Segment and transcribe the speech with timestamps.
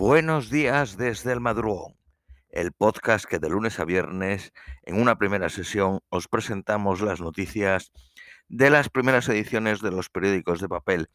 [0.00, 1.94] Buenos días desde el madrugón,
[2.48, 7.92] el podcast que de lunes a viernes, en una primera sesión, os presentamos las noticias
[8.48, 11.10] de las primeras ediciones de los periódicos de papel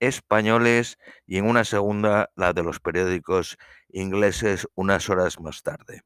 [0.00, 3.56] españoles y en una segunda la de los periódicos
[3.88, 6.02] ingleses unas horas más tarde.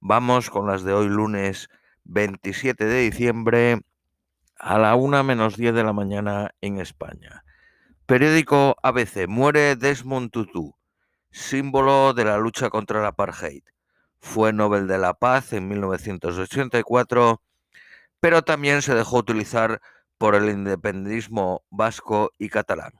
[0.00, 1.68] Vamos con las de hoy lunes
[2.04, 3.82] 27 de diciembre
[4.58, 7.44] a la 1 menos 10 de la mañana en España.
[8.06, 10.74] Periódico ABC, muere Desmond Tutu
[11.32, 13.64] símbolo de la lucha contra el apartheid.
[14.20, 17.42] Fue Nobel de la Paz en 1984,
[18.20, 19.80] pero también se dejó utilizar
[20.18, 22.92] por el independentismo vasco y catalán.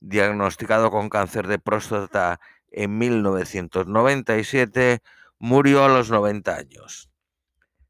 [0.00, 5.02] Diagnosticado con cáncer de próstata en 1997,
[5.38, 7.10] murió a los 90 años.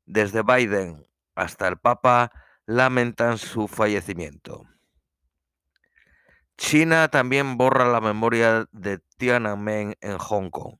[0.06, 2.30] Desde Biden hasta el Papa
[2.66, 4.64] lamentan su fallecimiento.
[6.56, 10.76] China también borra la memoria de Tiananmen en Hong Kong.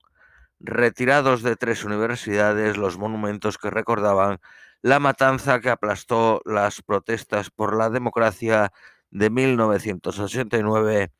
[0.60, 4.40] Retirados de tres universidades los monumentos que recordaban
[4.80, 8.73] la matanza que aplastó las protestas por la democracia
[9.10, 11.12] de 1989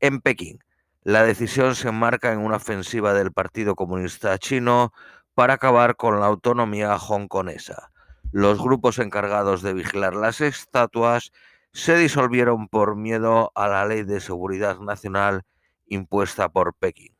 [0.00, 0.58] en Pekín.
[1.02, 4.92] La decisión se enmarca en una ofensiva del Partido Comunista Chino
[5.34, 7.90] para acabar con la autonomía hongkonesa.
[8.32, 11.32] Los grupos encargados de vigilar las estatuas
[11.72, 15.44] se disolvieron por miedo a la ley de seguridad nacional
[15.88, 17.18] impuesta por Pekín.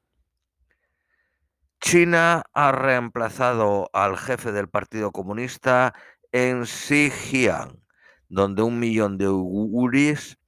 [1.80, 5.94] China ha reemplazado al jefe del Partido Comunista
[6.32, 7.80] en Xinjiang,
[8.28, 10.38] donde un millón de uiguris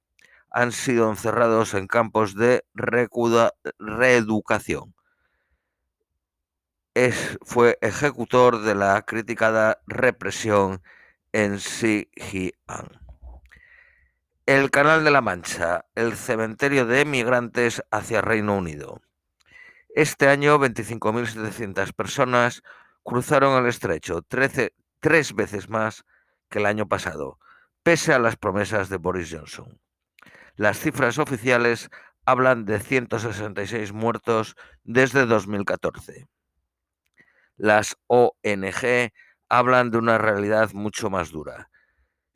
[0.49, 2.65] han sido encerrados en campos de
[3.79, 4.93] reeducación.
[6.93, 10.81] Es, fue ejecutor de la criticada represión
[11.31, 13.10] en Xinjiang.
[14.53, 19.01] El Canal de la Mancha, el cementerio de emigrantes hacia Reino Unido.
[19.95, 22.61] Este año 25.700 personas
[23.01, 26.03] cruzaron el estrecho, tres veces más
[26.49, 27.39] que el año pasado,
[27.81, 29.79] pese a las promesas de Boris Johnson.
[30.57, 31.89] Las cifras oficiales
[32.25, 36.27] hablan de 166 muertos desde 2014.
[37.55, 39.13] Las ONG
[39.47, 41.70] hablan de una realidad mucho más dura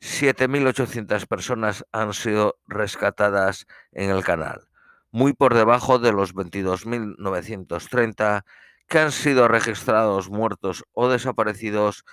[0.00, 4.68] 7.800 personas han sido rescatadas en el canal,
[5.10, 8.44] muy por debajo de los 22.930
[8.88, 12.04] que han sido registrados muertos o desaparecidos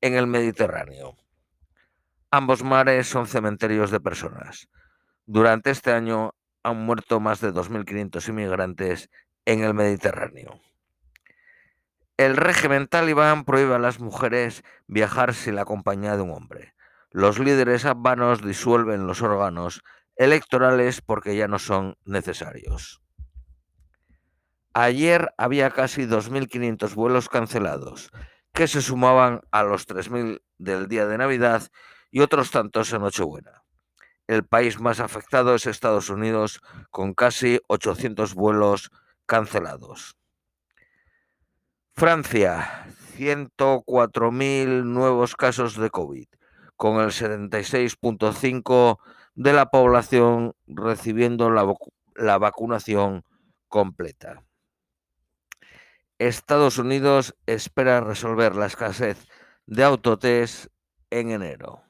[0.00, 1.16] en el Mediterráneo.
[2.30, 4.68] Ambos mares son cementerios de personas.
[5.26, 9.10] Durante este año han muerto más de 2.500 inmigrantes
[9.44, 10.60] en el Mediterráneo.
[12.16, 16.74] El régimen talibán prohíbe a las mujeres viajar sin la compañía de un hombre.
[17.12, 19.82] Los líderes afganos disuelven los órganos
[20.14, 23.02] electorales porque ya no son necesarios.
[24.74, 28.10] Ayer había casi 2.500 vuelos cancelados,
[28.52, 31.66] que se sumaban a los 3.000 del día de Navidad
[32.12, 33.64] y otros tantos en Nochebuena.
[34.28, 36.60] El país más afectado es Estados Unidos,
[36.90, 38.92] con casi 800 vuelos
[39.26, 40.16] cancelados.
[41.92, 46.28] Francia, 104.000 nuevos casos de COVID
[46.80, 48.98] con el 76.5%
[49.34, 53.22] de la población recibiendo la, vacunación
[53.68, 54.42] completa.
[56.18, 59.28] Estados Unidos espera resolver la escasez
[59.66, 60.68] de autotest
[61.10, 61.82] en enero.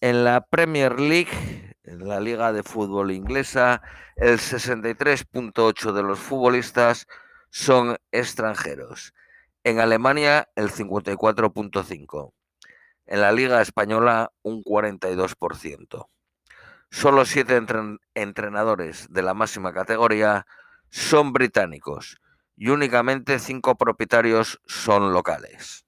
[0.00, 3.80] En la Premier League, en la Liga de Fútbol inglesa,
[4.16, 7.06] el 63.8 de los futbolistas
[7.50, 9.14] son extranjeros.
[9.62, 12.32] En Alemania, el 54.5
[13.10, 16.06] en la Liga Española un 42%.
[16.90, 17.60] Solo siete
[18.14, 20.46] entrenadores de la máxima categoría
[20.88, 22.20] son británicos
[22.56, 25.84] y únicamente cinco propietarios son locales.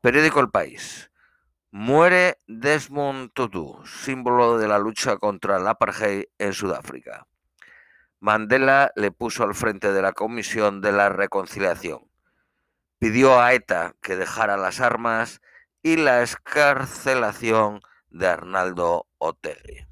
[0.00, 1.10] Periódico El País.
[1.70, 7.26] Muere Desmond Tutu, símbolo de la lucha contra el apartheid en Sudáfrica.
[8.18, 12.10] Mandela le puso al frente de la Comisión de la Reconciliación.
[12.98, 15.40] Pidió a ETA que dejara las armas
[15.88, 17.80] y la escarcelación
[18.10, 19.86] de Arnaldo Otegi.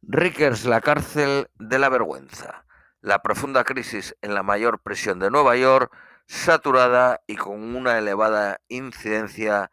[0.00, 2.64] Rickers, la cárcel de la vergüenza.
[3.02, 5.94] La profunda crisis en la mayor prisión de Nueva York,
[6.24, 9.70] saturada y con una elevada incidencia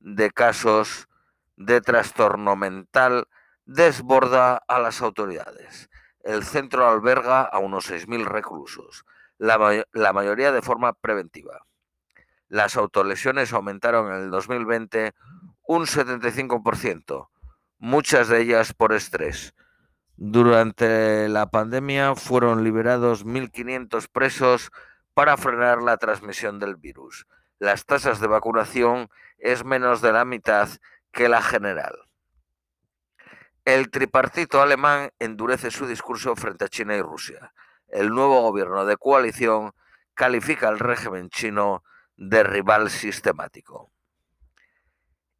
[0.00, 1.08] de casos
[1.56, 3.26] de trastorno mental,
[3.64, 5.88] desborda a las autoridades.
[6.20, 9.06] El centro alberga a unos 6.000 reclusos,
[9.38, 11.64] la mayoría de forma preventiva
[12.48, 15.14] las autolesiones aumentaron en el 2020
[15.66, 17.28] un 75%,
[17.78, 19.54] muchas de ellas por estrés.
[20.16, 24.70] Durante la pandemia fueron liberados 1.500 presos
[25.14, 27.26] para frenar la transmisión del virus.
[27.58, 30.68] Las tasas de vacunación es menos de la mitad
[31.12, 31.94] que la general.
[33.64, 37.52] El tripartito alemán endurece su discurso frente a China y Rusia.
[37.88, 39.72] El nuevo gobierno de coalición
[40.14, 41.84] califica al régimen chino
[42.18, 43.90] de rival sistemático.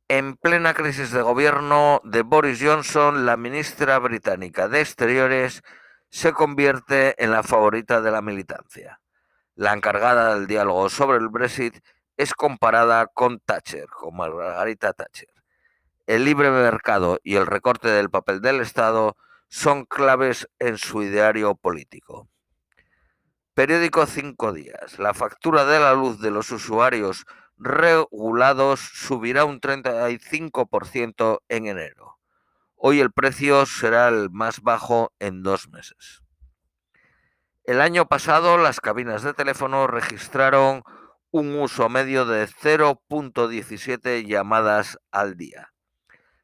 [0.08, 5.62] En plena crisis de gobierno de Boris Johnson, la ministra británica de Exteriores
[6.08, 9.00] se convierte en la favorita de la militancia.
[9.54, 11.84] La encargada del diálogo sobre el Brexit
[12.16, 15.28] es comparada con Thatcher, con Margarita Thatcher.
[16.06, 19.16] El libre mercado y el recorte del papel del Estado
[19.48, 22.28] son claves en su ideario político.
[23.58, 25.00] Periódico Cinco Días.
[25.00, 27.26] La factura de la luz de los usuarios
[27.56, 32.20] regulados subirá un 35% en enero.
[32.76, 36.22] Hoy el precio será el más bajo en dos meses.
[37.64, 40.84] El año pasado las cabinas de teléfono registraron
[41.32, 45.74] un uso medio de 0.17 llamadas al día.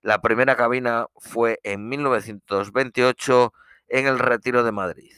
[0.02, 3.52] La primera cabina fue en 1928
[3.86, 5.14] en el Retiro de Madrid.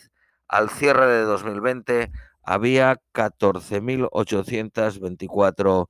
[0.48, 2.10] Al cierre de 2020
[2.42, 5.88] había 14.824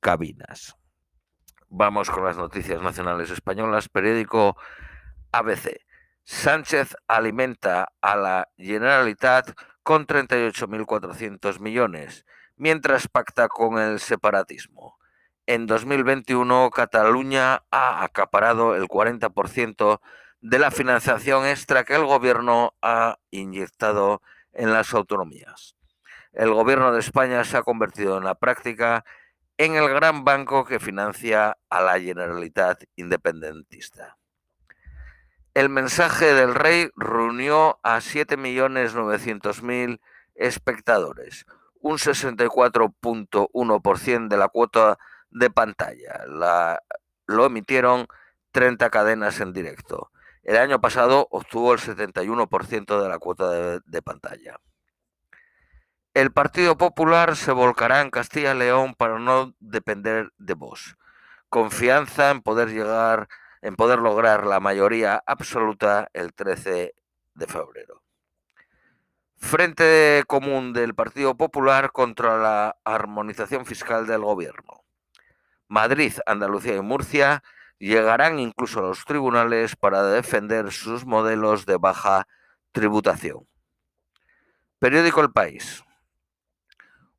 [0.00, 0.76] cabinas.
[1.68, 3.88] Vamos con las noticias nacionales españolas.
[3.88, 4.56] Periódico
[5.32, 5.80] ABC.
[6.24, 9.52] Sánchez alimenta a la Generalitat
[9.82, 12.24] con 38.400 millones,
[12.56, 14.98] mientras pacta con el separatismo.
[15.46, 20.00] En 2021, Cataluña ha acaparado el 40%
[20.40, 24.20] de la financiación extra que el gobierno ha inyectado
[24.52, 25.76] en las autonomías.
[26.32, 29.04] El gobierno de España se ha convertido en la práctica
[29.58, 34.18] en el gran banco que financia a la Generalitat independentista.
[35.54, 39.98] El mensaje del rey reunió a 7.900.000
[40.34, 41.46] espectadores,
[41.80, 44.98] un 64.1% de la cuota
[45.30, 46.26] de pantalla.
[46.28, 46.82] La,
[47.26, 48.06] lo emitieron
[48.52, 50.10] 30 cadenas en directo.
[50.46, 54.60] El año pasado obtuvo el 71% de la cuota de, pantalla.
[56.14, 60.94] El Partido Popular se volcará en Castilla y León para no depender de vos.
[61.48, 63.26] Confianza en poder llegar,
[63.60, 66.94] en poder lograr la mayoría absoluta el 13
[67.34, 68.04] de febrero.
[69.38, 74.84] Frente común del Partido Popular contra la armonización fiscal del gobierno.
[75.66, 77.42] Madrid, Andalucía y Murcia
[77.78, 82.26] llegarán incluso a los tribunales para defender sus modelos de baja
[82.72, 83.46] tributación.
[84.78, 85.84] Periódico El País.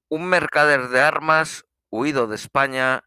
[0.09, 3.03] Un mercader de armas huido de España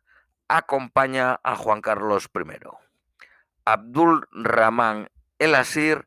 [0.49, 2.59] acompaña a Juan Carlos I.
[3.65, 5.09] Abdul Rahman
[5.39, 6.07] El Asir,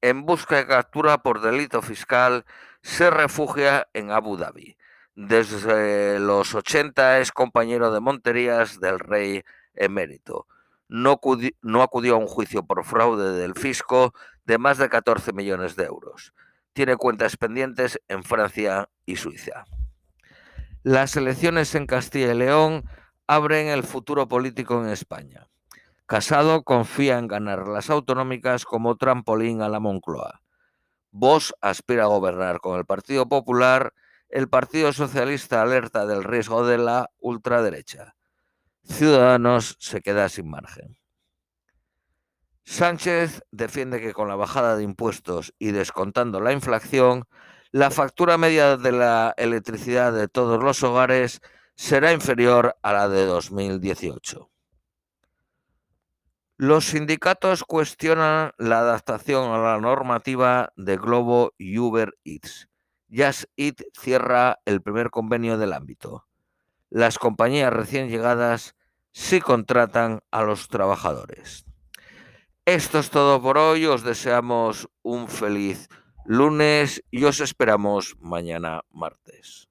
[0.00, 2.44] en busca de captura por delito fiscal,
[2.82, 4.76] se refugia en Abu Dhabi.
[5.14, 9.44] Desde los 80 es compañero de monterías del rey
[9.74, 10.46] emérito
[10.88, 14.12] no, acudió a un juicio por fraude del fisco
[14.44, 16.32] de más de 14 millones de euros.
[16.72, 19.64] Tiene cuentas pendientes en Francia y Suiza.
[20.82, 22.84] Las elecciones en Castilla y León
[23.26, 25.48] abren el futuro político en España.
[26.06, 30.42] Casado confía en ganar las autonómicas como trampolín a la Moncloa.
[31.10, 33.94] Vos aspira a gobernar con el Partido Popular.
[34.28, 38.16] El Partido Socialista alerta del riesgo de la ultraderecha.
[38.86, 40.98] Ciudadanos se queda sin margen.
[42.64, 47.24] Sánchez defiende que con la bajada de impuestos y descontando la inflación,
[47.70, 51.40] la factura media de la electricidad de todos los hogares
[51.76, 54.50] será inferior a la de 2018.
[56.56, 62.68] Los sindicatos cuestionan la adaptación a la normativa de Globo y Uber Eats.
[63.10, 66.26] Just Eat cierra el primer convenio del ámbito
[66.94, 68.76] las compañías recién llegadas
[69.10, 71.64] sí contratan a los trabajadores.
[72.66, 73.84] Esto es todo por hoy.
[73.86, 75.88] Os deseamos un feliz
[76.24, 79.68] lunes y os esperamos mañana martes.